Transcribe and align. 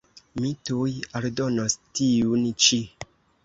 Mi 0.37 0.53
tuj 0.69 0.93
aldonos 1.21 1.77
tiun 2.01 2.51
ĉi. 2.67 2.85